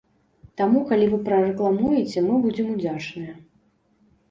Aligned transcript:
Таму 0.61 0.79
калі 0.91 1.05
вы 1.11 1.19
прарэкламуеце, 1.27 2.25
мы 2.31 2.41
будзем 2.47 2.73
удзячныя. 2.75 3.39